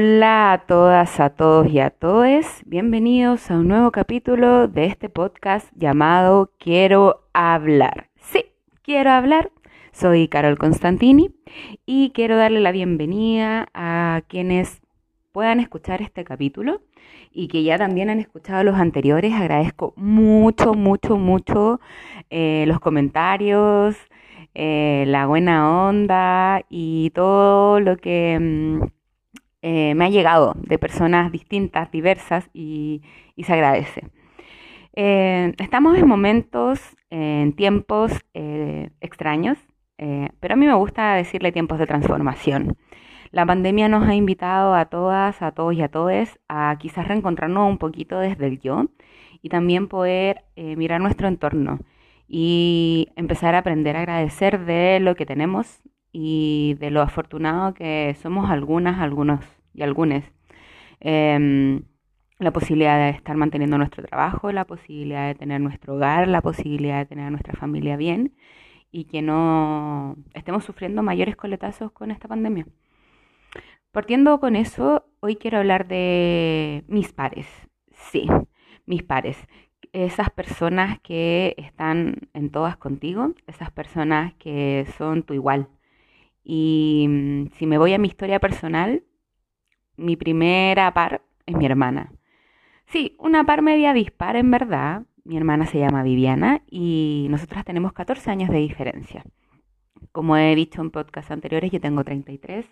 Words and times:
Hola 0.00 0.52
a 0.52 0.58
todas, 0.58 1.18
a 1.18 1.30
todos 1.30 1.66
y 1.66 1.80
a 1.80 1.90
todos. 1.90 2.46
Bienvenidos 2.64 3.50
a 3.50 3.54
un 3.54 3.66
nuevo 3.66 3.90
capítulo 3.90 4.68
de 4.68 4.84
este 4.84 5.08
podcast 5.08 5.72
llamado 5.74 6.52
Quiero 6.60 7.26
hablar. 7.32 8.08
Sí, 8.14 8.44
quiero 8.82 9.10
hablar. 9.10 9.50
Soy 9.90 10.28
Carol 10.28 10.56
Constantini 10.56 11.34
y 11.84 12.12
quiero 12.14 12.36
darle 12.36 12.60
la 12.60 12.70
bienvenida 12.70 13.70
a 13.74 14.22
quienes 14.28 14.82
puedan 15.32 15.58
escuchar 15.58 16.00
este 16.00 16.22
capítulo 16.22 16.80
y 17.32 17.48
que 17.48 17.64
ya 17.64 17.76
también 17.76 18.08
han 18.08 18.20
escuchado 18.20 18.62
los 18.62 18.76
anteriores. 18.76 19.32
Agradezco 19.34 19.94
mucho, 19.96 20.74
mucho, 20.74 21.18
mucho 21.18 21.80
eh, 22.30 22.66
los 22.68 22.78
comentarios, 22.78 23.96
eh, 24.54 25.02
la 25.08 25.26
buena 25.26 25.88
onda 25.88 26.62
y 26.68 27.10
todo 27.10 27.80
lo 27.80 27.96
que 27.96 28.38
mm, 28.40 28.97
eh, 29.62 29.94
me 29.94 30.06
ha 30.06 30.08
llegado 30.10 30.54
de 30.56 30.78
personas 30.78 31.32
distintas, 31.32 31.90
diversas 31.90 32.48
y, 32.52 33.02
se 33.42 33.52
agradece. 33.52 34.02
estamos 34.94 35.96
en 35.96 36.08
momentos, 36.08 36.80
en 37.10 37.52
tiempos 37.54 38.12
extraños, 39.00 39.58
pero 39.96 40.54
a 40.54 40.56
mí 40.56 40.66
me 40.66 40.74
gusta 40.74 41.14
decirle 41.14 41.52
tiempos 41.52 41.78
de 41.78 41.86
transformación. 41.86 42.76
La 43.30 43.44
pandemia 43.44 43.88
nos 43.88 44.08
ha 44.08 44.14
invitado 44.14 44.74
a 44.74 44.86
todas, 44.86 45.42
a 45.42 45.52
todos 45.52 45.74
y 45.74 45.82
a 45.82 45.88
todes 45.88 46.38
a 46.48 46.76
quizás 46.78 47.06
reencontrarnos 47.06 47.68
un 47.68 47.78
poquito 47.78 48.18
desde 48.18 48.46
el 48.46 48.58
yo 48.58 48.86
y 49.42 49.50
también 49.50 49.88
poder 49.88 50.44
eh, 50.56 50.76
mirar 50.76 51.00
nuestro 51.00 51.28
entorno 51.28 51.78
y 52.26 53.08
empezar 53.16 53.54
a 53.54 53.58
aprender 53.58 53.96
a 53.96 54.00
agradecer 54.00 54.64
de 54.64 54.98
lo 55.00 55.14
que 55.14 55.26
tenemos 55.26 55.82
y 56.12 56.76
de 56.80 56.90
lo 56.90 57.02
afortunado 57.02 57.74
que 57.74 58.16
somos 58.22 58.50
algunas, 58.50 59.00
algunos 59.00 59.44
y 59.74 59.82
algunas. 59.82 60.24
Em, 61.00 61.82
la 62.38 62.52
posibilidad 62.52 62.98
de 62.98 63.10
estar 63.10 63.36
manteniendo 63.36 63.78
nuestro 63.78 64.04
trabajo, 64.04 64.52
la 64.52 64.64
posibilidad 64.64 65.26
de 65.28 65.34
tener 65.34 65.60
nuestro 65.60 65.96
hogar, 65.96 66.28
la 66.28 66.42
posibilidad 66.42 66.98
de 66.98 67.06
tener 67.06 67.26
a 67.26 67.30
nuestra 67.30 67.54
familia 67.54 67.96
bien 67.96 68.34
y 68.90 69.04
que 69.04 69.22
no 69.22 70.16
estemos 70.34 70.64
sufriendo 70.64 71.02
mayores 71.02 71.36
coletazos 71.36 71.92
con 71.92 72.10
esta 72.10 72.28
pandemia. 72.28 72.66
Partiendo 73.92 74.38
con 74.38 74.54
eso, 74.56 75.06
hoy 75.20 75.36
quiero 75.36 75.58
hablar 75.58 75.88
de 75.88 76.84
mis 76.88 77.12
pares. 77.12 77.46
Sí, 77.90 78.28
mis 78.86 79.02
pares. 79.02 79.36
Esas 79.92 80.30
personas 80.30 81.00
que 81.00 81.54
están 81.56 82.28
en 82.34 82.50
todas 82.50 82.76
contigo, 82.76 83.32
esas 83.46 83.70
personas 83.70 84.34
que 84.34 84.86
son 84.96 85.22
tu 85.22 85.34
igual. 85.34 85.68
Y 86.50 87.06
mm, 87.06 87.50
si 87.58 87.66
me 87.66 87.76
voy 87.76 87.92
a 87.92 87.98
mi 87.98 88.08
historia 88.08 88.40
personal, 88.40 89.04
mi 89.98 90.16
primera 90.16 90.94
par 90.94 91.20
es 91.44 91.54
mi 91.54 91.66
hermana. 91.66 92.10
Sí, 92.86 93.16
una 93.18 93.44
par 93.44 93.60
media 93.60 93.92
dispar 93.92 94.34
en 94.36 94.50
verdad. 94.50 95.02
Mi 95.24 95.36
hermana 95.36 95.66
se 95.66 95.78
llama 95.78 96.02
Viviana 96.02 96.62
y 96.70 97.26
nosotras 97.28 97.66
tenemos 97.66 97.92
14 97.92 98.30
años 98.30 98.48
de 98.48 98.58
diferencia. 98.60 99.24
Como 100.10 100.38
he 100.38 100.54
dicho 100.54 100.80
en 100.80 100.90
podcasts 100.90 101.30
anteriores, 101.30 101.70
yo 101.70 101.82
tengo 101.82 102.02
33 102.02 102.64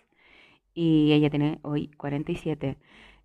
y 0.72 1.12
ella 1.12 1.28
tiene 1.28 1.58
hoy 1.60 1.88
47. 1.98 2.78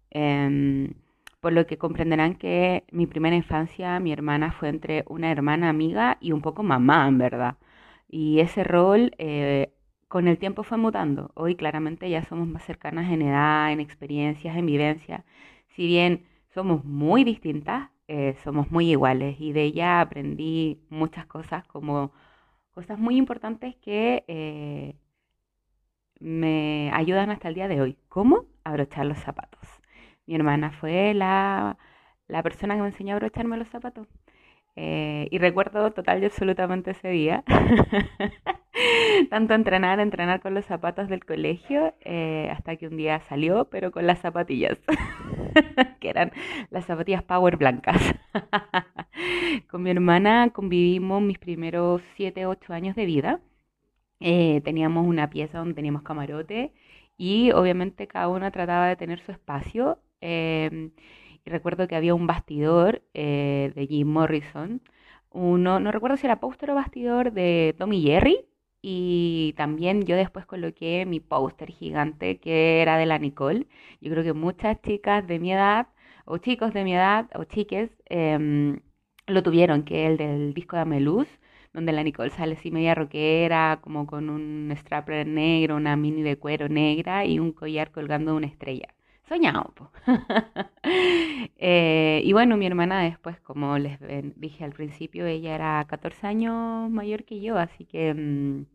Em, 0.09 0.95
por 1.39 1.53
lo 1.53 1.65
que 1.65 1.77
comprenderán 1.77 2.35
que 2.35 2.83
mi 2.91 3.07
primera 3.07 3.37
infancia, 3.37 4.01
mi 4.01 4.11
hermana 4.11 4.51
fue 4.51 4.67
entre 4.67 5.05
una 5.07 5.31
hermana 5.31 5.69
amiga 5.69 6.17
y 6.19 6.33
un 6.33 6.41
poco 6.41 6.61
mamá, 6.61 7.07
en 7.07 7.17
verdad. 7.19 7.57
Y 8.09 8.41
ese 8.41 8.65
rol 8.65 9.13
eh, 9.17 9.71
con 10.11 10.27
el 10.27 10.37
tiempo 10.37 10.63
fue 10.63 10.77
mutando. 10.77 11.31
Hoy 11.35 11.55
claramente 11.55 12.09
ya 12.09 12.23
somos 12.25 12.45
más 12.45 12.65
cercanas 12.65 13.09
en 13.11 13.21
edad, 13.21 13.71
en 13.71 13.79
experiencias, 13.79 14.57
en 14.57 14.65
vivencia. 14.65 15.23
Si 15.69 15.87
bien 15.87 16.27
somos 16.53 16.83
muy 16.83 17.23
distintas, 17.23 17.89
eh, 18.09 18.35
somos 18.43 18.69
muy 18.71 18.91
iguales 18.91 19.37
y 19.39 19.53
de 19.53 19.63
ella 19.63 20.01
aprendí 20.01 20.81
muchas 20.89 21.25
cosas 21.27 21.65
como 21.67 22.11
cosas 22.71 22.99
muy 22.99 23.15
importantes 23.17 23.75
que 23.77 24.25
eh, 24.27 24.95
me 26.19 26.91
ayudan 26.93 27.29
hasta 27.31 27.47
el 27.47 27.55
día 27.55 27.69
de 27.69 27.81
hoy. 27.81 27.97
¿Cómo? 28.09 28.45
Abrochar 28.65 29.05
los 29.05 29.17
zapatos. 29.19 29.61
Mi 30.25 30.35
hermana 30.35 30.71
fue 30.71 31.13
la, 31.13 31.77
persona 32.43 32.75
que 32.75 32.81
me 32.81 32.87
enseñó 32.89 33.13
a 33.13 33.17
abrocharme 33.17 33.57
los 33.57 33.69
zapatos. 33.69 34.07
Eh, 34.75 35.27
y 35.31 35.37
recuerdo 35.37 35.91
total 35.91 36.21
y 36.21 36.25
absolutamente 36.25 36.91
ese 36.91 37.09
día. 37.09 37.43
Tanto 39.29 39.53
entrenar, 39.53 39.99
entrenar 39.99 40.41
con 40.41 40.53
los 40.53 40.65
zapatos 40.65 41.09
del 41.09 41.25
colegio, 41.25 41.93
eh, 42.01 42.49
hasta 42.51 42.75
que 42.77 42.87
un 42.87 42.97
día 42.97 43.19
salió, 43.21 43.65
pero 43.65 43.91
con 43.91 44.07
las 44.07 44.19
zapatillas, 44.19 44.77
que 45.99 46.09
eran 46.09 46.31
las 46.69 46.85
zapatillas 46.85 47.23
Power 47.23 47.57
blancas. 47.57 48.01
con 49.69 49.83
mi 49.83 49.91
hermana 49.91 50.51
convivimos 50.53 51.21
mis 51.21 51.37
primeros 51.37 52.01
7, 52.15 52.45
8 52.45 52.73
años 52.73 52.95
de 52.95 53.05
vida. 53.05 53.41
Eh, 54.19 54.61
teníamos 54.63 55.07
una 55.07 55.29
pieza 55.29 55.57
donde 55.57 55.73
teníamos 55.73 56.03
camarote 56.03 56.73
y 57.17 57.51
obviamente 57.51 58.07
cada 58.07 58.29
una 58.29 58.51
trataba 58.51 58.87
de 58.87 58.95
tener 58.95 59.19
su 59.19 59.31
espacio. 59.31 59.99
Em, 60.21 60.91
y 61.43 61.49
recuerdo 61.49 61.87
que 61.87 61.95
había 61.95 62.13
un 62.15 62.27
bastidor 62.27 63.01
eh, 63.13 63.71
de 63.75 63.87
Jim 63.87 64.07
Morrison, 64.07 64.81
uno, 65.31 65.79
no 65.79 65.91
recuerdo 65.91 66.17
si 66.17 66.27
era 66.27 66.39
póster 66.39 66.71
o 66.71 66.75
bastidor 66.75 67.31
de 67.31 67.75
Tommy 67.77 68.01
Jerry, 68.03 68.45
y 68.81 69.53
también 69.57 70.03
yo 70.03 70.15
después 70.15 70.45
coloqué 70.45 71.05
mi 71.05 71.19
póster 71.19 71.69
gigante 71.71 72.39
que 72.39 72.81
era 72.81 72.97
de 72.97 73.05
la 73.05 73.19
Nicole. 73.19 73.67
Yo 74.01 74.11
creo 74.11 74.23
que 74.23 74.33
muchas 74.33 74.81
chicas 74.81 75.27
de 75.27 75.39
mi 75.39 75.53
edad, 75.53 75.87
o 76.25 76.37
chicos 76.37 76.73
de 76.73 76.83
mi 76.83 76.93
edad, 76.95 77.29
o 77.35 77.43
chiques, 77.45 77.91
em, 78.05 78.81
lo 79.27 79.43
tuvieron, 79.43 79.83
que 79.83 80.07
el 80.07 80.17
del 80.17 80.53
disco 80.53 80.75
de 80.75 80.83
Ameluz 80.83 81.27
donde 81.73 81.91
la 81.93 82.03
Nicole 82.03 82.29
sale 82.31 82.53
así 82.55 82.71
media 82.71 82.95
rockera, 82.95 83.79
como 83.81 84.05
con 84.07 84.29
un 84.29 84.71
strapper 84.75 85.27
negro, 85.27 85.75
una 85.77 85.95
mini 85.95 86.21
de 86.21 86.37
cuero 86.37 86.67
negra 86.69 87.25
y 87.25 87.39
un 87.39 87.51
collar 87.53 87.91
colgando 87.91 88.35
una 88.35 88.47
estrella. 88.47 88.93
Soñado, 89.31 89.73
eh, 91.55 92.21
y 92.21 92.33
bueno, 92.33 92.57
mi 92.57 92.65
hermana 92.65 93.01
después, 93.03 93.39
como 93.39 93.77
les 93.77 93.97
dije 94.35 94.65
al 94.65 94.73
principio, 94.73 95.25
ella 95.25 95.55
era 95.55 95.85
14 95.87 96.27
años 96.27 96.91
mayor 96.91 97.23
que 97.23 97.39
yo, 97.39 97.57
así 97.57 97.85
que 97.85 98.13
mm, 98.13 98.65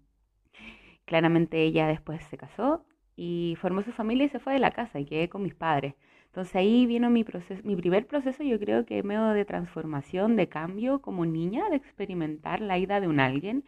claramente 1.05 1.63
ella 1.63 1.87
después 1.87 2.25
se 2.31 2.39
casó 2.39 2.87
y 3.17 3.59
formó 3.61 3.83
su 3.83 3.93
familia 3.93 4.25
y 4.25 4.29
se 4.31 4.39
fue 4.39 4.55
de 4.55 4.61
la 4.61 4.71
casa 4.71 4.99
y 4.99 5.05
quedé 5.05 5.29
con 5.29 5.43
mis 5.43 5.55
padres. 5.55 5.95
Entonces 6.29 6.57
ahí 6.57 6.87
vino 6.87 7.11
mi 7.11 7.23
proceso, 7.23 7.61
mi 7.63 7.77
primer 7.77 8.07
proceso, 8.07 8.43
yo 8.43 8.59
creo 8.59 8.87
que 8.87 9.03
medio 9.03 9.29
de 9.29 9.45
transformación, 9.45 10.37
de 10.37 10.49
cambio 10.49 11.03
como 11.03 11.27
niña, 11.27 11.69
de 11.69 11.77
experimentar 11.77 12.63
la 12.63 12.79
ida 12.79 13.01
de 13.03 13.09
un 13.09 13.21
alguien 13.21 13.63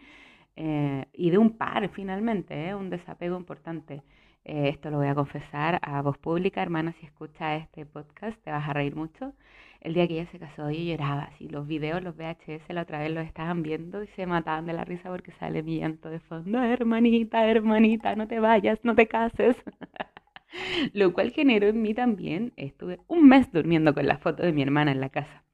eh, 0.56 1.04
y 1.12 1.28
de 1.28 1.36
un 1.36 1.50
par 1.58 1.86
finalmente, 1.90 2.68
eh, 2.70 2.74
un 2.74 2.88
desapego 2.88 3.36
importante. 3.36 4.02
Eh, 4.48 4.70
esto 4.70 4.90
lo 4.90 4.96
voy 4.96 5.08
a 5.08 5.14
confesar 5.14 5.78
a 5.82 6.00
voz 6.00 6.16
pública, 6.16 6.62
hermana, 6.62 6.94
si 6.98 7.04
escuchas 7.04 7.62
este 7.62 7.84
podcast 7.84 8.42
te 8.42 8.50
vas 8.50 8.66
a 8.66 8.72
reír 8.72 8.96
mucho. 8.96 9.34
El 9.82 9.92
día 9.92 10.08
que 10.08 10.14
ella 10.14 10.30
se 10.32 10.38
casó 10.38 10.70
yo 10.70 10.80
lloraba, 10.80 11.24
así 11.24 11.48
los 11.50 11.66
videos, 11.66 12.02
los 12.02 12.16
VHS 12.16 12.62
la 12.70 12.82
otra 12.82 13.00
vez 13.00 13.10
los 13.12 13.26
estaban 13.26 13.62
viendo 13.62 14.02
y 14.02 14.06
se 14.16 14.24
mataban 14.24 14.64
de 14.64 14.72
la 14.72 14.86
risa 14.86 15.10
porque 15.10 15.32
sale 15.32 15.62
mi 15.62 15.80
llanto 15.80 16.08
de 16.08 16.18
fondo, 16.20 16.62
hermanita, 16.62 17.46
hermanita, 17.46 18.16
no 18.16 18.26
te 18.26 18.40
vayas, 18.40 18.78
no 18.84 18.94
te 18.94 19.06
cases. 19.06 19.54
Lo 20.94 21.12
cual 21.12 21.30
generó 21.32 21.68
en 21.68 21.82
mí 21.82 21.92
también, 21.92 22.54
estuve 22.56 23.00
un 23.06 23.28
mes 23.28 23.52
durmiendo 23.52 23.92
con 23.92 24.06
la 24.06 24.16
foto 24.16 24.44
de 24.44 24.52
mi 24.54 24.62
hermana 24.62 24.92
en 24.92 25.00
la 25.02 25.10
casa. 25.10 25.44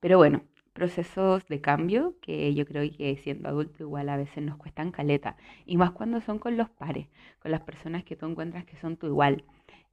Pero 0.00 0.18
bueno, 0.18 0.42
procesos 0.78 1.46
de 1.48 1.60
cambio 1.60 2.14
que 2.22 2.54
yo 2.54 2.64
creo 2.66 2.88
que 2.96 3.16
siendo 3.24 3.48
adulto 3.48 3.82
igual 3.82 4.08
a 4.08 4.16
veces 4.16 4.44
nos 4.44 4.56
cuestan 4.56 4.92
caleta. 4.92 5.36
Y 5.66 5.76
más 5.76 5.90
cuando 5.90 6.20
son 6.20 6.38
con 6.38 6.56
los 6.56 6.70
pares, 6.70 7.08
con 7.40 7.50
las 7.50 7.62
personas 7.62 8.04
que 8.04 8.16
tú 8.16 8.26
encuentras 8.26 8.64
que 8.64 8.76
son 8.76 8.96
tu 8.96 9.06
igual. 9.08 9.44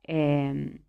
Em, 0.04 0.80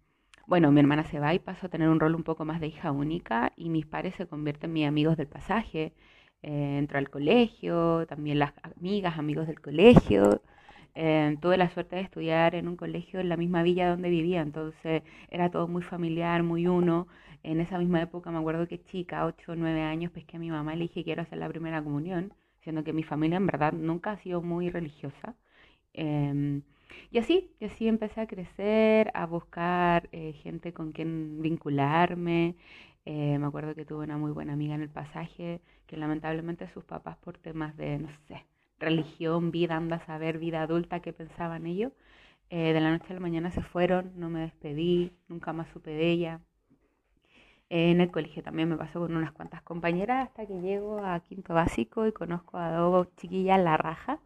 bueno, 0.47 0.71
mi 0.73 0.81
hermana 0.81 1.05
se 1.05 1.19
va 1.19 1.35
y 1.35 1.39
paso 1.39 1.67
a 1.67 1.71
tener 1.71 1.89
un 1.89 2.01
rol 2.01 2.15
un 2.15 2.25
poco 2.25 2.45
más 2.45 2.61
de 2.61 2.69
hija 2.69 2.93
única 2.93 3.53
y 3.57 3.71
mis 3.71 3.87
pares 3.87 4.15
se 4.17 4.27
convierten 4.27 4.71
en 4.71 4.75
mis 4.75 4.87
amigos 4.89 5.17
del 5.17 5.29
pasaje. 5.29 5.93
Eh, 6.43 6.77
entro 6.79 6.99
al 6.99 7.09
colegio, 7.11 8.07
también 8.07 8.39
las 8.39 8.53
amigas, 8.63 9.19
amigos 9.19 9.47
del 9.47 9.61
colegio. 9.61 10.43
Eh, 10.95 11.37
tuve 11.43 11.57
la 11.59 11.69
suerte 11.71 11.97
de 11.97 12.03
estudiar 12.03 12.55
en 12.55 12.69
un 12.69 12.77
colegio 12.77 13.21
en 13.21 13.29
la 13.29 13.37
misma 13.37 13.63
villa 13.63 13.91
donde 13.91 14.09
vivía, 14.11 14.41
entonces 14.43 15.03
era 15.31 15.51
todo 15.51 15.69
muy 15.69 15.83
familiar, 15.83 16.43
muy 16.43 16.67
uno. 16.67 17.07
En 17.51 17.61
esa 17.61 17.79
misma 17.79 18.03
época 18.03 18.31
me 18.31 18.39
acuerdo 18.39 18.67
que 18.69 18.83
chica, 18.85 19.25
8 19.27 19.53
o 19.53 19.57
9 19.57 19.83
años, 19.83 20.13
pesqué 20.13 20.37
a 20.37 20.41
mi 20.41 20.51
mamá 20.51 20.75
y 20.75 20.79
le 20.79 20.85
dije 20.89 21.05
quiero 21.05 21.23
hacer 21.23 21.39
la 21.39 21.49
primera 21.49 21.83
comunión, 21.83 22.33
siendo 22.63 22.85
que 22.85 22.93
mi 22.93 23.03
familia 23.05 23.37
en 23.39 23.47
verdad 23.47 23.73
nunca 23.73 24.13
ha 24.13 24.19
sido 24.19 24.43
muy 24.43 24.71
religiosa. 24.71 25.35
Em, 25.95 26.63
y 27.11 27.19
así, 27.19 27.51
y 27.61 27.65
así 27.67 27.89
empecé 27.89 28.21
a 28.23 28.27
crecer, 28.27 29.11
a 29.15 29.27
buscar 29.27 30.09
eh, 30.13 30.33
gente 30.43 30.73
con 30.73 30.93
quien 30.93 31.41
vincularme. 31.43 32.57
Eh, 33.07 33.39
me 33.39 33.47
acuerdo 33.47 33.75
que 33.75 33.85
tuve 33.85 34.05
una 34.05 34.19
muy 34.19 34.33
buena 34.33 34.53
amiga 34.55 34.75
en 34.75 34.83
el 34.83 34.91
pasaje, 34.91 35.61
que 35.87 35.97
lamentablemente 35.97 36.69
sus 36.75 36.85
papás 36.85 37.17
por 37.19 37.39
temas 37.39 37.77
de, 37.77 37.99
no 37.99 38.09
sé, 38.29 38.45
religión, 38.81 39.51
vida, 39.53 39.77
anda 39.77 39.97
a 39.97 40.07
saber, 40.07 40.39
vida 40.39 40.63
adulta, 40.63 41.01
qué 41.01 41.13
pensaban 41.13 41.67
ellos, 41.67 41.93
Eh, 42.51 42.73
de 42.75 42.81
la 42.81 42.91
noche 42.93 43.07
a 43.11 43.15
la 43.15 43.21
mañana 43.21 43.51
se 43.53 43.63
fueron, 43.63 44.13
no 44.17 44.31
me 44.31 44.41
despedí, 44.41 45.13
nunca 45.29 45.53
más 45.53 45.69
supe 45.73 45.91
de 45.93 46.11
ella. 46.13 46.41
Eh, 47.71 47.91
en 47.91 48.01
el 48.01 48.11
colegio 48.11 48.43
también 48.43 48.69
me 48.69 48.77
pasó 48.77 49.01
con 49.01 49.17
unas 49.17 49.33
cuantas 49.33 49.63
compañeras 49.63 50.29
hasta 50.29 50.47
que 50.47 50.61
llego 50.61 51.05
a 51.05 51.21
quinto 51.21 51.55
básico 51.55 52.07
y 52.07 52.13
conozco 52.13 52.59
a 52.59 52.71
dos 52.73 53.09
chiquillas 53.17 53.61
la 53.61 53.77
raja, 53.77 54.21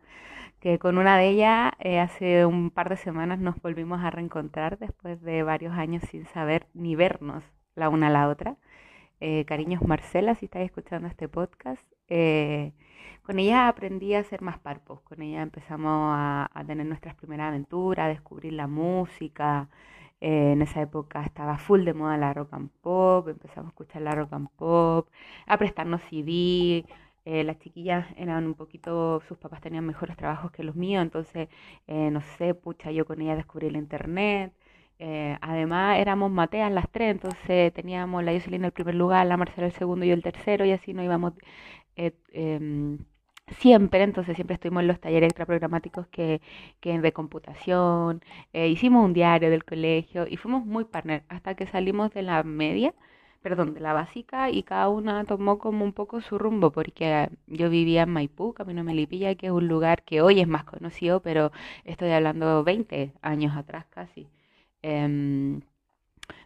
que 0.61 0.79
con 0.79 0.99
una 0.99 1.17
de 1.19 1.29
ellas 1.31 1.73
eh, 1.81 2.01
hace 2.01 2.47
un 2.47 2.71
par 2.71 2.89
de 2.91 2.97
semanas 2.97 3.39
nos 3.39 3.61
volvimos 3.63 4.01
a 4.05 4.11
reencontrar 4.11 4.79
después 4.79 5.23
de 5.23 5.43
varios 5.43 5.75
años 5.75 6.03
sin 6.11 6.27
saber 6.27 6.67
ni 6.75 6.97
vernos 6.97 7.45
la 7.77 7.89
una 7.89 8.09
a 8.09 8.11
la 8.11 8.29
otra. 8.29 8.57
cariños 9.47 9.83
Marcela, 9.83 10.35
si 10.35 10.47
estáis 10.47 10.67
escuchando 10.67 11.09
este 11.09 11.29
podcast. 11.29 11.85
Con 13.23 13.39
ella 13.39 13.69
aprendí 13.69 14.15
a 14.15 14.25
ser 14.25 14.43
más 14.43 14.59
parpos, 14.59 15.01
con 15.03 15.23
ella 15.23 15.43
empezamos 15.43 16.13
a, 16.17 16.65
tener 16.67 16.87
nuestras 16.87 17.15
primeras 17.15 17.49
aventuras, 17.49 18.07
a 18.07 18.09
descubrir 18.09 18.55
la 18.55 18.67
música. 18.67 19.69
Eh, 20.21 20.53
en 20.53 20.63
esa 20.63 20.83
época 20.83 21.23
estaba 21.25 21.57
full 21.59 21.85
de 21.85 21.95
moda 21.95 22.17
la 22.19 22.35
rock 22.35 22.53
and 22.55 22.71
pop, 22.83 23.29
empezamos 23.29 23.69
a 23.69 23.71
escuchar 23.71 24.03
la 24.03 24.13
rock 24.13 24.33
and 24.35 24.49
pop, 24.57 25.09
a 25.47 25.57
prestarnos 25.59 26.03
CD. 26.11 26.85
Eh, 27.25 27.45
las 27.45 27.59
chiquillas 27.59 28.07
eran 28.17 28.47
un 28.47 28.55
poquito, 28.55 29.21
sus 29.29 29.39
papás 29.39 29.61
tenían 29.61 29.87
mejores 29.87 30.17
trabajos 30.17 30.51
que 30.53 30.63
los 30.65 30.75
míos, 30.77 31.03
entonces, 31.03 31.49
eh, 31.87 32.11
no 32.11 32.21
sé, 32.39 32.55
pucha, 32.55 32.91
yo 32.93 33.05
con 33.07 33.21
ella 33.21 33.37
descubrí 33.37 33.67
el 33.69 33.77
internet. 33.77 34.53
además 35.41 35.99
éramos 35.99 36.31
mateas 36.31 36.71
las 36.73 36.89
tres, 36.91 37.13
entonces 37.13 37.73
teníamos 37.73 38.23
la 38.25 38.33
Jocelyn 38.33 38.63
en 38.63 38.65
el 38.67 38.73
primer 38.73 38.95
lugar, 38.95 39.27
la 39.27 39.37
Marcela 39.37 39.67
el 39.67 39.73
segundo 39.73 40.05
y 40.05 40.11
el 40.11 40.23
tercero, 40.23 40.65
y 40.67 40.73
así 40.73 40.93
nos 40.93 41.05
íbamos 41.05 41.33
em, 41.97 42.99
siempre, 43.59 44.03
entonces 44.03 44.35
siempre 44.37 44.55
estuvimos 44.55 44.83
en 44.83 44.89
los 44.89 45.01
talleres 45.01 45.29
extraprogramáticos 45.29 46.07
que, 46.09 46.41
que 46.81 46.99
de 47.01 47.13
computación, 47.13 48.23
eh, 48.53 48.69
hicimos 48.69 49.05
un 49.05 49.13
diario 49.13 49.51
del 49.51 49.65
colegio 49.65 50.27
y 50.29 50.37
fuimos 50.37 50.65
muy 50.67 50.85
partner 50.85 51.25
hasta 51.29 51.55
que 51.55 51.67
salimos 51.67 52.13
de 52.13 52.23
la 52.23 52.43
media, 52.43 52.95
perdón, 53.43 53.75
de 53.75 53.81
la 53.81 53.93
básica 53.93 54.51
y 54.51 54.63
cada 54.63 54.89
una 54.89 55.25
tomó 55.25 55.59
como 55.59 55.85
un 55.85 55.93
poco 55.93 56.21
su 56.21 56.39
rumbo 56.39 56.73
porque 56.73 57.31
yo 57.47 57.71
vivía 57.71 58.03
en 58.03 58.11
Maipú, 58.11 58.53
Camino 58.55 58.85
Melipilla, 58.85 59.35
que 59.35 59.47
es 59.47 59.53
un 59.53 59.69
lugar 59.69 60.05
que 60.05 60.23
hoy 60.23 60.41
es 60.41 60.49
más 60.49 60.65
conocido, 60.65 61.21
pero 61.23 61.53
estoy 61.85 62.11
hablando 62.11 62.65
20 62.65 63.13
años 63.23 63.57
atrás 63.57 63.87
casi. 63.91 64.29
Em, 64.83 65.61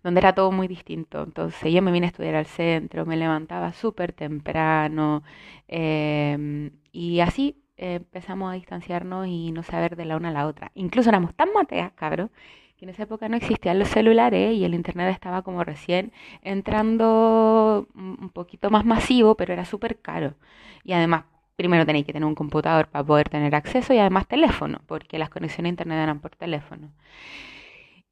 donde 0.03 0.21
era 0.21 0.35
todo 0.35 0.53
muy 0.53 0.69
distinto. 0.69 1.23
Entonces 1.23 1.73
yo 1.73 1.83
me 1.83 1.93
vine 1.93 2.07
a 2.07 2.11
estudiar 2.11 2.35
al 2.35 2.47
centro, 2.47 3.07
me 3.07 3.17
levantaba 3.17 3.73
súper 3.73 4.13
temprano 4.13 5.23
em, 5.69 6.71
y 6.93 7.21
así 7.21 7.63
eh, 7.77 7.95
empezamos 7.97 8.51
a 8.51 8.55
distanciarnos 8.55 9.27
y 9.27 9.53
no 9.53 9.63
saber 9.63 9.97
de 9.97 10.05
la 10.05 10.17
una 10.17 10.29
a 10.31 10.33
la 10.33 10.47
otra. 10.47 10.71
Incluso 10.75 11.09
éramos 11.11 11.35
tan 11.35 11.53
mateas, 11.53 11.93
cabrón, 11.95 12.31
que 12.77 12.85
en 12.85 12.91
esa 12.91 13.05
época 13.05 13.29
no 13.29 13.37
existían 13.37 13.79
los 13.79 13.89
celulares 13.89 14.55
y 14.55 14.65
el 14.65 14.75
internet 14.75 15.13
estaba 15.13 15.43
como 15.43 15.65
recién 15.65 16.13
entrando 16.43 17.87
un 17.95 18.31
poquito 18.31 18.71
más 18.71 18.85
masivo, 18.85 19.37
pero 19.37 19.53
era 19.53 19.65
súper 19.65 20.01
caro. 20.01 20.35
Y 20.85 20.93
además 20.93 21.25
primero 21.57 21.87
tenéis 21.87 22.07
que 22.07 22.13
tener 22.13 22.27
un 22.27 22.35
computador 22.35 22.89
para 22.89 23.05
poder 23.05 23.29
tener 23.29 23.55
acceso 23.55 23.95
y 23.95 23.99
además 23.99 24.27
teléfono, 24.27 24.81
porque 24.87 25.19
las 25.19 25.31
conexiones 25.31 25.71
a 25.71 25.71
internet 25.71 25.99
eran 26.03 26.21
por 26.21 26.35
teléfono. 26.37 26.91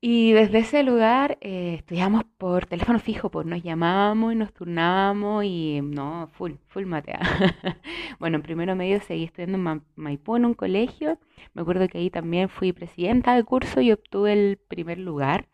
Y 0.05 0.33
desde 0.33 0.59
ese 0.59 0.83
lugar 0.83 1.39
eh, 1.41 1.75
estudiamos 1.79 2.25
por 2.37 2.67
teléfono 2.67 2.99
fijo, 2.99 3.31
pues 3.31 3.47
nos 3.47 3.63
llamábamos 3.63 4.33
y 4.33 4.37
nos 4.37 4.53
turnábamos 4.53 5.45
y 5.45 5.81
no, 5.81 6.29
full, 6.33 6.55
full 6.67 6.87
matea. 6.87 7.21
bueno, 8.19 8.37
en 8.39 8.43
primero 8.43 8.75
medio 8.75 9.01
seguí 9.01 9.23
estudiando 9.23 9.59
en 9.59 9.83
Maipú 9.95 10.35
en 10.35 10.45
un 10.45 10.55
colegio. 10.55 11.21
Me 11.55 11.63
acuerdo 11.63 11.87
que 11.87 11.99
ahí 11.99 12.11
también 12.11 12.49
fui 12.49 12.73
presidenta 12.73 13.35
del 13.35 13.45
curso 13.45 13.81
y 13.81 13.93
obtuve 13.93 14.33
el 14.33 14.59
primer 14.59 14.99
lugar, 14.99 15.49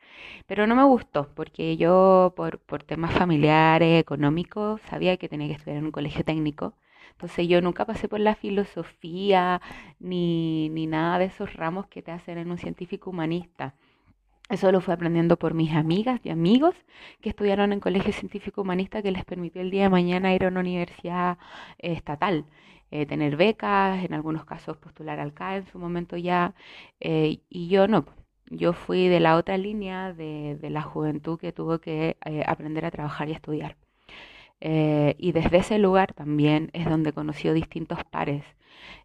pero 0.46 0.66
no 0.66 0.74
me 0.74 0.84
gustó 0.84 1.28
porque 1.34 1.76
yo 1.76 2.32
por, 2.34 2.58
por 2.58 2.82
temas 2.82 3.12
familiares, 3.12 4.00
económicos, 4.00 4.80
sabía 4.88 5.18
que 5.18 5.28
tenía 5.28 5.48
que 5.48 5.54
estudiar 5.54 5.76
en 5.78 5.84
un 5.86 5.92
colegio 5.92 6.24
técnico. 6.24 6.74
Entonces 7.12 7.48
yo 7.48 7.60
nunca 7.60 7.84
pasé 7.84 8.08
por 8.08 8.20
la 8.20 8.34
filosofía 8.34 9.60
ni, 10.00 10.70
ni 10.70 10.86
nada 10.86 11.18
de 11.18 11.26
esos 11.26 11.52
ramos 11.54 11.86
que 11.88 12.00
te 12.00 12.12
hacen 12.12 12.38
en 12.38 12.50
un 12.50 12.56
científico 12.58 13.10
humanista. 13.10 13.74
Eso 14.48 14.72
lo 14.72 14.80
fui 14.80 14.94
aprendiendo 14.94 15.36
por 15.38 15.52
mis 15.54 15.72
amigas 15.74 16.20
y 16.24 16.30
amigos 16.30 16.74
que 17.20 17.28
estudiaron 17.30 17.72
en 17.72 17.80
colegio 17.80 18.12
científico 18.12 18.62
humanista 18.62 19.02
que 19.02 19.10
les 19.12 19.24
permitió 19.24 19.60
el 19.60 19.70
día 19.70 19.82
de 19.84 19.90
mañana 19.90 20.34
ir 20.34 20.44
a 20.44 20.48
una 20.48 20.60
universidad 20.60 21.38
eh, 21.78 21.92
estatal, 21.92 22.46
eh, 22.90 23.04
tener 23.06 23.36
becas, 23.36 24.02
en 24.04 24.14
algunos 24.14 24.44
casos 24.46 24.76
postular 24.78 25.20
al 25.20 25.34
CAE 25.34 25.58
en 25.58 25.66
su 25.66 25.78
momento 25.78 26.16
ya, 26.16 26.54
eh, 27.00 27.40
y 27.50 27.68
yo 27.68 27.86
no. 27.88 28.06
Yo 28.50 28.72
fui 28.72 29.08
de 29.08 29.20
la 29.20 29.36
otra 29.36 29.58
línea 29.58 30.14
de, 30.14 30.56
de 30.58 30.70
la 30.70 30.80
juventud 30.82 31.38
que 31.38 31.52
tuvo 31.52 31.80
que 31.80 32.16
aprender 32.46 32.86
a 32.86 32.90
trabajar 32.90 33.28
y 33.28 33.32
estudiar. 33.32 33.76
y 34.60 35.32
desde 35.32 35.58
ese 35.58 35.78
lugar 35.78 36.14
también 36.14 36.70
es 36.72 36.86
donde 36.86 37.12
conoció 37.12 37.52
distintos 37.54 37.98
pares. 38.10 38.44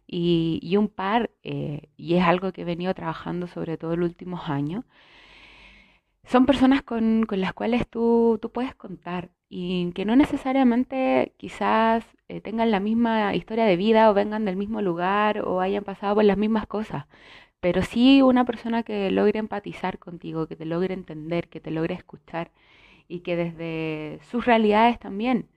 Y, 0.06 0.60
y 0.62 0.76
un 0.76 0.88
par, 0.88 1.30
y 1.42 2.14
es 2.16 2.24
algo 2.24 2.52
que 2.52 2.62
he 2.62 2.64
venido 2.64 2.94
trabajando 2.94 3.46
sobre 3.46 3.76
todo 3.78 3.94
en 3.94 4.00
los 4.00 4.08
últimos 4.10 4.48
años, 4.48 4.84
son 6.26 6.46
personas 6.46 6.82
con, 6.82 7.24
con 7.26 7.40
las 7.40 7.52
cuales 7.52 7.86
tú, 7.88 8.38
tú, 8.40 8.50
puedes 8.50 8.74
contar 8.74 9.30
y 9.48 9.92
que 9.92 10.04
no 10.04 10.16
necesariamente 10.16 11.34
quizás 11.36 12.04
eh, 12.28 12.40
tengan 12.40 12.70
la 12.70 12.80
misma 12.80 13.34
historia 13.34 13.64
de 13.64 13.76
vida 13.76 14.10
o 14.10 14.14
vengan 14.14 14.44
del 14.44 14.56
mismo 14.56 14.80
lugar 14.82 15.40
o 15.40 15.60
hayan 15.60 15.84
pasado 15.84 16.14
por 16.16 16.24
las 16.24 16.38
mismas 16.38 16.66
cosas, 16.66 17.06
pero 17.60 17.82
sí 17.82 18.22
una 18.22 18.44
persona 18.44 18.82
que 18.82 19.10
logre 19.10 19.38
empatizar 19.38 19.98
contigo, 19.98 20.46
que 20.46 20.56
te 20.56 20.64
logre 20.64 20.94
entender, 20.94 21.48
que 21.48 21.60
te 21.60 21.70
logre 21.70 21.94
escuchar 21.94 22.50
y 23.08 23.20
que 23.20 23.36
desde 23.36 24.18
sus 24.30 24.46
realidades 24.46 24.98
también 24.98 25.48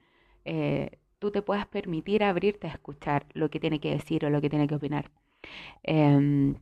eh, 0.44 0.98
tú 1.18 1.30
te 1.30 1.42
puedas 1.42 1.66
permitir 1.66 2.22
abrirte 2.24 2.66
a 2.66 2.70
escuchar 2.70 3.26
lo 3.34 3.50
que 3.50 3.60
tiene 3.60 3.80
que 3.80 3.90
decir 3.90 4.24
o 4.24 4.30
lo 4.30 4.40
que 4.40 4.50
tiene 4.50 4.68
que 4.68 4.74
opinar. 4.76 5.10
Em, 5.82 6.56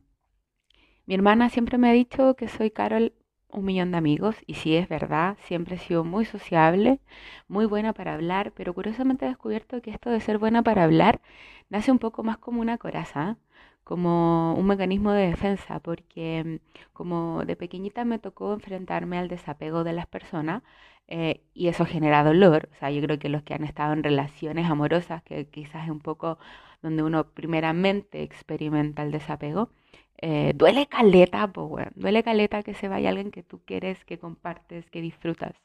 mi 1.05 1.15
hermana 1.15 1.49
siempre 1.49 1.77
me 1.77 1.89
ha 1.89 1.93
dicho 1.93 2.35
que 2.35 2.47
soy 2.47 2.71
Carol 2.71 3.13
un 3.49 3.65
millón 3.65 3.91
de 3.91 3.97
amigos 3.97 4.35
y 4.45 4.55
sí 4.55 4.75
es 4.75 4.89
verdad, 4.89 5.37
siempre 5.43 5.75
he 5.75 5.79
sido 5.79 6.03
muy 6.03 6.25
sociable, 6.25 6.99
muy 7.47 7.65
buena 7.65 7.93
para 7.93 8.13
hablar, 8.13 8.51
pero 8.55 8.73
curiosamente 8.73 9.25
he 9.25 9.29
descubierto 9.29 9.81
que 9.81 9.91
esto 9.91 10.09
de 10.09 10.19
ser 10.21 10.37
buena 10.37 10.63
para 10.63 10.83
hablar 10.83 11.21
nace 11.69 11.91
un 11.91 11.99
poco 11.99 12.23
más 12.23 12.37
como 12.37 12.61
una 12.61 12.77
coraza, 12.77 13.37
como 13.83 14.53
un 14.55 14.65
mecanismo 14.67 15.11
de 15.11 15.27
defensa, 15.29 15.79
porque 15.79 16.43
mm, 16.61 16.93
como 16.93 17.45
de 17.45 17.55
pequeñita 17.55 18.05
me 18.05 18.19
tocó 18.19 18.53
enfrentarme 18.53 19.17
al 19.17 19.29
desapego 19.29 19.83
de 19.83 19.93
las 19.93 20.07
personas 20.07 20.63
eh, 21.07 21.41
y 21.53 21.67
eso 21.69 21.85
genera 21.85 22.23
dolor, 22.23 22.69
o 22.73 22.75
sea, 22.79 22.91
yo 22.91 23.01
creo 23.01 23.17
que 23.19 23.29
los 23.29 23.43
que 23.43 23.53
han 23.53 23.63
estado 23.63 23.93
en 23.93 24.03
relaciones 24.03 24.69
amorosas, 24.69 25.23
que 25.23 25.47
quizás 25.49 25.85
es 25.85 25.91
un 25.91 25.99
poco 26.01 26.37
donde 26.81 27.03
uno 27.03 27.29
primeramente 27.31 28.23
experimenta 28.23 29.03
el 29.03 29.11
desapego, 29.11 29.69
eh, 30.17 30.53
duele 30.55 30.87
caleta, 30.87 31.47
pues, 31.51 31.87
Duele 31.95 32.23
caleta 32.23 32.63
que 32.63 32.73
se 32.73 32.87
vaya 32.87 33.09
alguien 33.09 33.31
que 33.31 33.43
tú 33.43 33.61
quieres, 33.65 34.03
que 34.05 34.17
compartes, 34.19 34.89
que 34.89 35.01
disfrutas. 35.01 35.55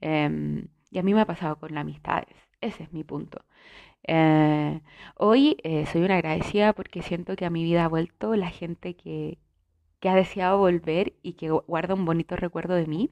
Em, 0.00 0.68
y 0.90 0.98
a 0.98 1.02
mí 1.02 1.14
me 1.14 1.20
ha 1.22 1.26
pasado 1.26 1.56
con 1.58 1.74
las 1.74 1.82
amistades. 1.82 2.36
Ese 2.60 2.84
es 2.84 2.92
mi 2.92 3.04
punto. 3.04 3.44
Eh, 4.04 4.80
hoy 5.16 5.56
eh, 5.64 5.86
soy 5.86 6.02
una 6.02 6.16
agradecida 6.16 6.72
porque 6.74 7.02
siento 7.02 7.36
que 7.36 7.46
a 7.46 7.50
mi 7.50 7.64
vida 7.64 7.84
ha 7.84 7.88
vuelto 7.88 8.34
la 8.36 8.50
gente 8.50 8.94
que, 8.96 9.38
que 10.00 10.08
ha 10.08 10.14
deseado 10.16 10.58
volver 10.58 11.14
y 11.22 11.34
que 11.34 11.50
guarda 11.50 11.94
un 11.94 12.04
bonito 12.04 12.36
recuerdo 12.36 12.74
de 12.74 12.86
mí. 12.86 13.10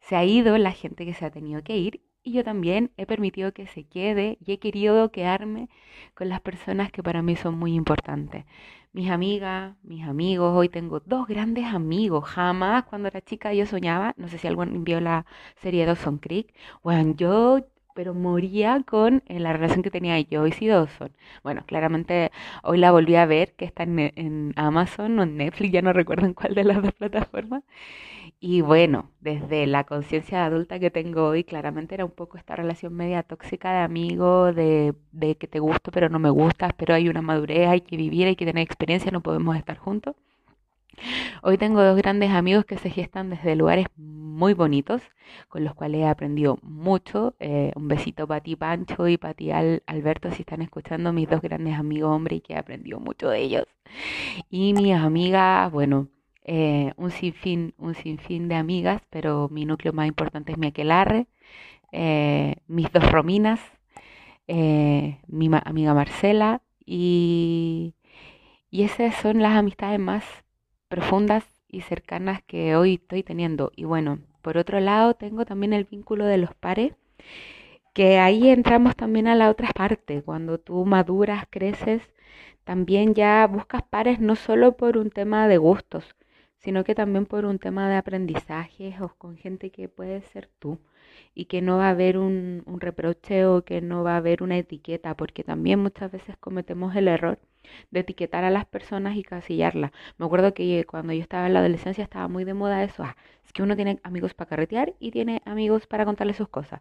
Se 0.00 0.16
ha 0.16 0.24
ido 0.24 0.58
la 0.58 0.72
gente 0.72 1.06
que 1.06 1.14
se 1.14 1.24
ha 1.26 1.30
tenido 1.30 1.62
que 1.64 1.76
ir 1.78 2.02
y 2.22 2.32
yo 2.32 2.44
también 2.44 2.92
he 2.96 3.06
permitido 3.06 3.52
que 3.52 3.66
se 3.66 3.84
quede 3.84 4.38
y 4.44 4.52
he 4.52 4.58
querido 4.58 5.10
quedarme 5.10 5.68
con 6.14 6.28
las 6.28 6.40
personas 6.40 6.90
que 6.92 7.02
para 7.02 7.22
mí 7.22 7.36
son 7.36 7.58
muy 7.58 7.74
importantes 7.74 8.44
mis 8.92 9.10
amigas, 9.10 9.74
mis 9.82 10.06
amigos. 10.06 10.52
Hoy 10.54 10.68
tengo 10.68 11.00
dos 11.00 11.26
grandes 11.26 11.64
amigos. 11.66 12.24
Jamás 12.24 12.84
cuando 12.84 13.08
era 13.08 13.20
chica 13.22 13.54
yo 13.54 13.66
soñaba, 13.66 14.14
no 14.16 14.28
sé 14.28 14.38
si 14.38 14.46
alguien 14.46 14.84
vio 14.84 15.00
la 15.00 15.26
serie 15.56 15.86
Dawson 15.86 16.18
Creek, 16.18 16.54
bueno, 16.82 17.14
yo 17.16 17.66
pero 17.94 18.14
moría 18.14 18.82
con 18.84 19.22
eh, 19.26 19.40
la 19.40 19.52
relación 19.52 19.82
que 19.82 19.90
tenía 19.90 20.16
Joyce 20.30 20.64
y 20.64 20.68
Dawson. 20.68 21.10
Bueno, 21.42 21.64
claramente 21.66 22.30
hoy 22.62 22.78
la 22.78 22.90
volví 22.92 23.16
a 23.16 23.26
ver, 23.26 23.54
que 23.54 23.64
está 23.64 23.82
en, 23.84 23.98
en 23.98 24.52
Amazon 24.56 25.18
o 25.18 25.22
en 25.24 25.36
Netflix, 25.36 25.72
ya 25.72 25.82
no 25.82 25.92
recuerdo 25.92 26.26
en 26.26 26.34
cuál 26.34 26.54
de 26.54 26.64
las 26.64 26.82
dos 26.82 26.92
plataformas. 26.92 27.62
Y 28.40 28.60
bueno, 28.60 29.10
desde 29.20 29.66
la 29.66 29.84
conciencia 29.84 30.44
adulta 30.44 30.78
que 30.80 30.90
tengo 30.90 31.28
hoy, 31.28 31.44
claramente 31.44 31.94
era 31.94 32.04
un 32.04 32.10
poco 32.10 32.36
esta 32.38 32.56
relación 32.56 32.94
media 32.94 33.22
tóxica 33.22 33.72
de 33.72 33.78
amigo, 33.80 34.52
de, 34.52 34.94
de 35.12 35.36
que 35.36 35.46
te 35.48 35.60
gusto 35.60 35.90
pero 35.92 36.08
no 36.08 36.18
me 36.18 36.30
gustas, 36.30 36.72
pero 36.76 36.94
hay 36.94 37.08
una 37.08 37.22
madurez, 37.22 37.68
hay 37.68 37.80
que 37.82 37.96
vivir, 37.96 38.26
hay 38.26 38.36
que 38.36 38.46
tener 38.46 38.62
experiencia, 38.64 39.10
no 39.12 39.22
podemos 39.22 39.56
estar 39.56 39.78
juntos. 39.78 40.16
Hoy 41.42 41.58
tengo 41.58 41.82
dos 41.82 41.96
grandes 41.96 42.30
amigos 42.30 42.64
que 42.64 42.78
se 42.78 42.90
gestan 42.90 43.30
desde 43.30 43.56
lugares 43.56 43.86
muy 43.96 44.54
bonitos, 44.54 45.02
con 45.48 45.64
los 45.64 45.74
cuales 45.74 46.02
he 46.02 46.06
aprendido 46.06 46.58
mucho. 46.62 47.34
Eh, 47.40 47.72
un 47.74 47.88
besito 47.88 48.26
para 48.26 48.40
ti, 48.40 48.56
Pancho, 48.56 49.08
y 49.08 49.16
para 49.16 49.34
ti, 49.34 49.50
Alberto, 49.50 50.30
si 50.30 50.42
están 50.42 50.62
escuchando, 50.62 51.12
mis 51.12 51.28
dos 51.28 51.40
grandes 51.40 51.74
amigos 51.74 52.14
hombres 52.14 52.38
y 52.38 52.40
que 52.40 52.54
he 52.54 52.58
aprendido 52.58 53.00
mucho 53.00 53.28
de 53.28 53.40
ellos. 53.40 53.66
Y 54.50 54.72
mis 54.74 54.94
amigas, 54.94 55.70
bueno, 55.72 56.08
eh, 56.44 56.92
un 56.96 57.10
sinfín, 57.10 57.74
un 57.78 57.94
sinfín 57.94 58.48
de 58.48 58.56
amigas, 58.56 59.02
pero 59.10 59.48
mi 59.50 59.64
núcleo 59.64 59.92
más 59.92 60.08
importante 60.08 60.52
es 60.52 60.58
mi 60.58 60.68
aquelarre, 60.68 61.26
eh, 61.92 62.56
mis 62.66 62.90
dos 62.92 63.10
rominas, 63.12 63.60
eh, 64.48 65.18
mi 65.28 65.48
amiga 65.64 65.94
Marcela 65.94 66.62
y, 66.84 67.94
y 68.70 68.82
esas 68.82 69.14
son 69.16 69.40
las 69.40 69.56
amistades 69.56 70.00
más 70.00 70.24
profundas 70.92 71.42
y 71.68 71.80
cercanas 71.80 72.42
que 72.42 72.76
hoy 72.76 72.96
estoy 72.96 73.22
teniendo. 73.22 73.72
Y 73.74 73.84
bueno, 73.84 74.18
por 74.42 74.58
otro 74.58 74.78
lado 74.78 75.14
tengo 75.14 75.46
también 75.46 75.72
el 75.72 75.84
vínculo 75.84 76.26
de 76.26 76.36
los 76.36 76.54
pares, 76.54 76.92
que 77.94 78.18
ahí 78.18 78.50
entramos 78.50 78.94
también 78.94 79.26
a 79.26 79.34
la 79.34 79.48
otra 79.48 79.70
parte, 79.72 80.20
cuando 80.22 80.58
tú 80.58 80.84
maduras, 80.84 81.46
creces, 81.48 82.02
también 82.64 83.14
ya 83.14 83.46
buscas 83.46 83.82
pares 83.84 84.20
no 84.20 84.36
solo 84.36 84.76
por 84.76 84.98
un 84.98 85.08
tema 85.08 85.48
de 85.48 85.56
gustos, 85.56 86.14
sino 86.58 86.84
que 86.84 86.94
también 86.94 87.24
por 87.24 87.46
un 87.46 87.58
tema 87.58 87.88
de 87.88 87.96
aprendizaje 87.96 88.94
o 89.00 89.14
con 89.16 89.38
gente 89.38 89.70
que 89.70 89.88
puede 89.88 90.20
ser 90.20 90.50
tú 90.58 90.78
y 91.34 91.46
que 91.46 91.62
no 91.62 91.78
va 91.78 91.86
a 91.86 91.90
haber 91.92 92.18
un, 92.18 92.64
un 92.66 92.80
reproche 92.80 93.46
o 93.46 93.64
que 93.64 93.80
no 93.80 94.04
va 94.04 94.12
a 94.14 94.18
haber 94.18 94.42
una 94.42 94.58
etiqueta, 94.58 95.16
porque 95.16 95.42
también 95.42 95.78
muchas 95.78 96.12
veces 96.12 96.36
cometemos 96.36 96.94
el 96.96 97.08
error 97.08 97.38
de 97.90 98.00
etiquetar 98.00 98.44
a 98.44 98.50
las 98.50 98.66
personas 98.66 99.16
y 99.16 99.22
casillarlas. 99.22 99.92
Me 100.18 100.26
acuerdo 100.26 100.54
que 100.54 100.84
cuando 100.86 101.12
yo 101.12 101.20
estaba 101.20 101.46
en 101.46 101.54
la 101.54 101.60
adolescencia 101.60 102.04
estaba 102.04 102.28
muy 102.28 102.44
de 102.44 102.54
moda 102.54 102.84
eso, 102.84 103.04
ah, 103.04 103.16
es 103.44 103.52
que 103.52 103.62
uno 103.62 103.76
tiene 103.76 104.00
amigos 104.02 104.34
para 104.34 104.50
carretear 104.50 104.94
y 104.98 105.10
tiene 105.10 105.42
amigos 105.44 105.86
para 105.86 106.04
contarle 106.04 106.34
sus 106.34 106.48
cosas. 106.48 106.80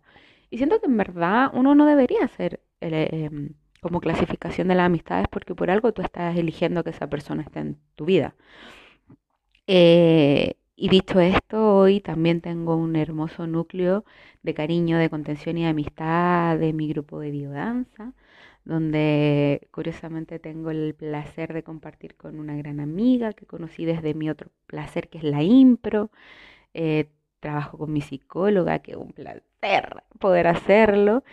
Y 0.49 0.57
siento 0.57 0.79
que 0.79 0.87
en 0.87 0.97
verdad 0.97 1.51
uno 1.53 1.75
no 1.75 1.85
debería 1.85 2.25
hacer 2.25 2.61
em, 2.81 3.53
como 3.81 3.99
clasificación 4.01 4.67
de 4.67 4.75
las 4.75 4.85
amistades 4.87 5.27
porque 5.29 5.55
por 5.55 5.71
algo 5.71 5.93
tú 5.93 6.01
estás 6.01 6.37
eligiendo 6.37 6.83
que 6.83 6.91
esa 6.91 7.07
persona 7.07 7.43
esté 7.43 7.59
en 7.59 7.77
tu 7.95 8.05
vida. 8.05 8.35
Eh, 9.67 10.55
y 10.75 10.89
dicho 10.89 11.19
esto, 11.19 11.77
hoy 11.77 12.01
también 12.01 12.41
tengo 12.41 12.75
un 12.75 12.95
hermoso 12.95 13.47
núcleo 13.47 14.03
de 14.43 14.53
cariño, 14.53 14.97
de 14.97 15.09
contención 15.09 15.57
y 15.57 15.63
de 15.63 15.69
amistad 15.69 16.57
de 16.57 16.73
mi 16.73 16.87
grupo 16.89 17.19
de 17.19 17.31
biodanza, 17.31 18.13
donde 18.65 19.67
curiosamente 19.71 20.39
tengo 20.39 20.71
el 20.71 20.93
placer 20.95 21.53
de 21.53 21.63
compartir 21.63 22.15
con 22.15 22.39
una 22.39 22.55
gran 22.55 22.79
amiga 22.79 23.33
que 23.33 23.45
conocí 23.45 23.85
desde 23.85 24.13
mi 24.13 24.29
otro 24.29 24.51
placer, 24.67 25.09
que 25.09 25.17
es 25.19 25.23
la 25.23 25.43
impro. 25.43 26.11
Eh, 26.73 27.09
trabajo 27.41 27.77
con 27.77 27.91
mi 27.91 28.01
psicóloga, 28.01 28.79
que 28.79 28.91
es 28.91 28.97
un 28.97 29.11
placer 29.13 30.03
poder 30.19 30.47
hacerlo. 30.47 31.23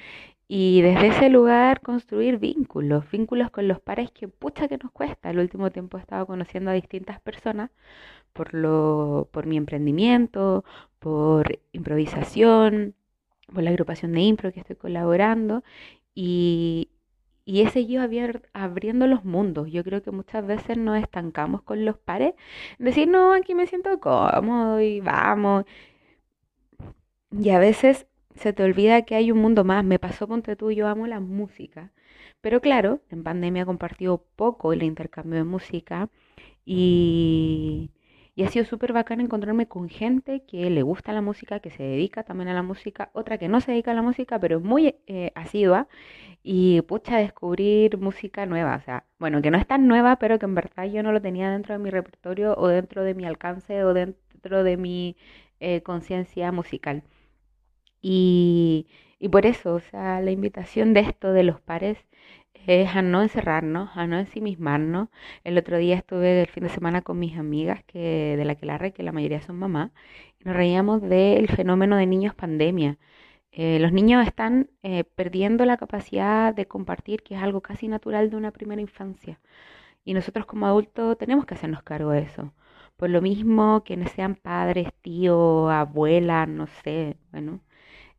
Y 0.49 0.83
desde 0.83 1.09
ese 1.09 1.29
lugar 1.31 1.81
construir 1.83 2.39
vínculos, 2.39 3.11
vínculos 3.11 3.51
con 3.51 3.69
los 3.69 3.81
pares 3.81 4.11
que 4.13 4.29
pucha 4.29 4.69
que 4.69 4.79
nos 4.79 4.91
cuesta. 4.93 5.31
El 5.31 5.41
último 5.41 5.71
tiempo 5.71 5.99
he 5.99 6.01
estado 6.01 6.27
conociendo 6.27 6.71
a 6.71 6.75
distintas 6.75 7.21
personas 7.21 7.71
por, 8.33 8.55
lo, 8.55 9.29
por 9.33 9.47
mi 9.47 9.57
emprendimiento, 9.59 10.65
por 10.99 11.61
improvisación, 11.73 12.95
por 13.53 13.63
la 13.63 13.71
agrupación 13.71 14.13
de 14.13 14.21
impro 14.23 14.53
que 14.53 14.61
estoy 14.61 14.77
colaborando 14.77 15.63
y, 16.15 16.91
y 17.49 17.63
he 17.63 17.71
seguido 17.71 18.03
abriendo 18.53 19.07
los 19.07 19.25
mundos. 19.25 19.71
Yo 19.73 19.83
creo 19.83 20.03
que 20.03 20.11
muchas 20.11 20.47
veces 20.47 20.77
nos 20.77 20.99
estancamos 20.99 21.63
con 21.63 21.83
los 21.87 21.97
pares, 21.97 22.35
decir, 22.79 23.09
no, 23.09 23.33
aquí 23.33 23.55
me 23.55 23.67
siento 23.67 23.99
cómodo 24.01 24.83
y 24.83 25.01
vamos. 25.01 25.65
Y 27.31 27.49
a 27.51 27.59
veces 27.59 28.07
se 28.35 28.53
te 28.53 28.63
olvida 28.63 29.03
que 29.03 29.15
hay 29.15 29.33
un 29.33 29.39
mundo 29.39 29.65
más. 29.65 29.83
Me 29.83 29.99
pasó, 29.99 30.29
ponte 30.29 30.57
tú, 30.57 30.73
yo 30.73 30.89
amo 30.89 31.07
la 31.07 31.21
música. 31.21 31.91
Pero 32.43 32.61
claro, 32.61 33.01
en 33.11 33.25
pandemia 33.25 33.63
he 33.63 33.67
compartido 33.67 34.25
poco 34.37 34.75
el 34.75 34.83
intercambio 34.83 35.39
de 35.39 35.45
música 35.45 36.11
y, 36.67 37.91
y 38.39 38.45
ha 38.45 38.49
sido 38.51 38.65
súper 38.67 38.93
bacán 38.93 39.21
encontrarme 39.21 39.67
con 39.69 39.89
gente 39.89 40.45
que 40.47 40.71
le 40.71 40.83
gusta 40.83 41.13
la 41.13 41.23
música, 41.23 41.61
que 41.61 41.71
se 41.71 41.83
dedica 41.83 42.25
también 42.25 42.49
a 42.49 42.55
la 42.55 42.63
música, 42.63 43.11
otra 43.15 43.39
que 43.39 43.49
no 43.49 43.61
se 43.61 43.73
dedica 43.73 43.93
a 43.93 43.95
la 43.95 44.03
música, 44.03 44.39
pero 44.39 44.59
es 44.59 44.63
muy 44.63 44.97
eh, 45.07 45.33
asidua 45.35 45.89
y 46.51 46.81
pucha 46.83 47.19
descubrir 47.19 47.99
música 47.99 48.47
nueva. 48.47 48.77
O 48.77 48.81
sea, 48.81 49.05
bueno, 49.19 49.43
que 49.43 49.51
no 49.51 49.59
es 49.59 49.67
tan 49.67 49.87
nueva, 49.87 50.17
pero 50.17 50.39
que 50.39 50.47
en 50.47 50.55
verdad 50.55 50.87
yo 50.87 51.03
no 51.03 51.13
lo 51.13 51.21
tenía 51.21 51.51
dentro 51.51 51.75
de 51.75 51.79
mi 51.79 51.91
repertorio 51.91 52.55
o 52.57 52.69
dentro 52.69 53.05
de 53.05 53.15
mi 53.15 53.27
alcance 53.27 53.85
o 53.85 53.93
dentro 53.93 54.65
de 54.65 54.79
mi 54.79 55.17
eh, 55.61 55.83
conciencia 55.83 56.51
musical. 56.53 57.03
Y, 58.01 58.87
y 59.19 59.29
por 59.29 59.47
eso, 59.47 59.75
o 59.75 59.81
sea, 59.81 60.21
la 60.23 60.31
invitación 60.31 60.95
de 60.95 61.01
esto 61.01 61.33
de 61.33 61.43
los 61.43 61.61
pares 61.61 61.99
es 62.67 62.95
a 62.97 63.03
no 63.03 63.23
encerrarnos, 63.23 63.91
a 63.95 64.07
no 64.07 64.19
ensimismarnos. 64.19 65.09
El 65.45 65.59
otro 65.59 65.79
día 65.79 65.97
estuve 65.97 66.41
el 66.43 66.49
fin 66.49 66.65
de 66.65 66.71
semana 66.71 67.03
con 67.03 67.19
mis 67.19 67.37
amigas 67.39 67.83
que 67.85 68.37
de 68.39 68.45
la 68.45 68.55
que 68.55 68.67
la 68.67 68.79
que 68.91 69.03
la 69.03 69.13
mayoría 69.13 69.41
son 69.43 69.57
mamás, 69.59 69.91
y 70.41 70.45
nos 70.45 70.57
reíamos 70.57 71.03
del 71.03 71.49
fenómeno 71.49 71.97
de 71.97 72.07
niños 72.07 72.35
pandemia. 72.35 72.99
Eh, 73.59 73.79
los 73.81 73.93
niños 73.93 74.27
están 74.27 74.71
eh, 74.85 75.05
perdiendo 75.05 75.65
la 75.67 75.77
capacidad 75.79 76.55
de 76.55 76.67
compartir, 76.69 77.23
que 77.25 77.35
es 77.35 77.43
algo 77.43 77.61
casi 77.63 77.89
natural 77.89 78.31
de 78.31 78.37
una 78.37 78.53
primera 78.53 78.81
infancia. 78.81 79.41
Y 80.05 80.15
nosotros 80.15 80.47
como 80.47 80.67
adultos 80.67 81.19
tenemos 81.19 81.47
que 81.47 81.55
hacernos 81.55 81.83
cargo 81.83 82.13
de 82.13 82.21
eso. 82.23 82.55
Por 82.97 83.11
lo 83.11 83.23
mismo, 83.23 83.85
que 83.85 83.97
no 83.97 84.09
sean 84.09 84.37
padres, 84.37 84.89
tíos, 85.03 85.71
abuelas, 85.73 86.49
no 86.49 86.67
sé, 86.85 87.19
bueno, 87.33 87.61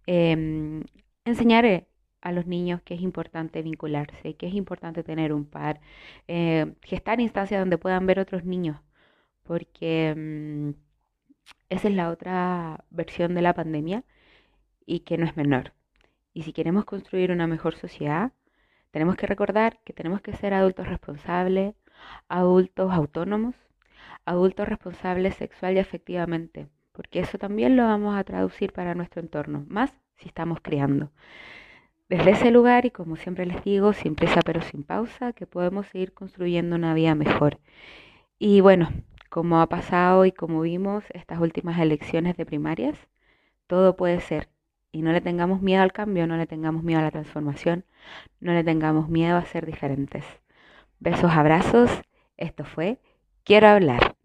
eh, 0.08 0.84
enseñar 1.26 1.88
a 2.22 2.32
los 2.32 2.46
niños 2.48 2.82
que 2.84 2.96
es 2.96 3.02
importante 3.02 3.62
vincularse, 3.62 4.36
que 4.36 4.48
es 4.48 4.54
importante 4.54 5.04
tener 5.04 5.34
un 5.34 5.46
par, 5.46 5.82
eh, 6.28 6.74
gestar 6.84 7.20
instancias 7.22 7.62
donde 7.62 7.78
puedan 7.78 8.06
ver 8.06 8.20
otros 8.20 8.44
niños, 8.46 8.78
porque 9.44 10.14
mm, 10.18 10.70
esa 11.70 11.88
es 11.90 11.96
la 11.96 12.10
otra 12.10 12.84
versión 12.90 13.36
de 13.36 13.42
la 13.42 13.54
pandemia 13.54 14.04
y 14.90 15.02
que 15.02 15.18
no 15.18 15.26
es 15.26 15.38
menor. 15.38 15.74
Y 16.34 16.42
si 16.44 16.52
queremos 16.52 16.84
construir 16.84 17.32
una 17.32 17.46
mejor 17.46 17.76
sociedad, 17.76 18.32
tenemos 18.90 19.16
que 19.18 19.28
recordar 19.28 19.80
que 19.86 19.94
tenemos 19.94 20.22
que 20.22 20.34
ser 20.34 20.54
adultos 20.54 20.88
responsables, 20.88 21.76
adultos 22.28 22.92
autónomos, 22.92 23.56
adultos 24.26 24.68
responsables 24.68 25.36
sexual 25.36 25.76
y 25.76 25.80
afectivamente, 25.80 26.68
porque 26.92 27.20
eso 27.20 27.38
también 27.38 27.78
lo 27.78 27.84
vamos 27.84 28.18
a 28.18 28.24
traducir 28.24 28.74
para 28.74 28.96
nuestro 28.96 29.22
entorno, 29.22 29.64
más 29.68 29.94
si 30.16 30.28
estamos 30.28 30.60
criando. 30.60 31.12
Desde 32.10 32.32
ese 32.32 32.50
lugar, 32.50 32.88
y 32.88 32.92
como 32.92 33.16
siempre 33.16 33.46
les 33.46 33.64
digo, 33.64 33.94
sin 33.94 34.16
prisa 34.16 34.42
pero 34.44 34.62
sin 34.62 34.84
pausa, 34.84 35.34
que 35.34 35.46
podemos 35.46 35.86
seguir 35.86 36.14
construyendo 36.14 36.76
una 36.76 36.96
vida 36.96 37.14
mejor. 37.14 37.60
Y 38.40 38.62
bueno, 38.62 38.90
como 39.30 39.62
ha 39.62 39.70
pasado 39.70 40.26
y 40.26 40.32
como 40.32 40.62
vimos 40.62 41.04
estas 41.14 41.40
últimas 41.40 41.80
elecciones 41.80 42.36
de 42.38 42.48
primarias, 42.48 42.98
todo 43.68 43.96
puede 43.96 44.20
ser. 44.22 44.50
Y 44.92 45.02
no 45.02 45.12
le 45.12 45.22
tengamos 45.22 45.62
miedo 45.62 45.84
al 45.84 45.94
cambio, 45.94 46.28
no 46.28 46.38
le 46.38 46.48
tengamos 46.48 46.84
miedo 46.84 47.00
a 47.00 47.04
la 47.04 47.12
transformación, 47.12 47.86
no 48.40 48.54
le 48.54 48.64
tengamos 48.64 49.10
miedo 49.10 49.38
a 49.38 49.46
ser 49.46 49.66
diferentes. 49.66 50.26
Besos, 51.00 51.32
abrazos. 51.32 51.92
Esto 52.38 52.66
fue 52.66 53.00
Quiero 53.44 53.68
hablar. 53.68 54.16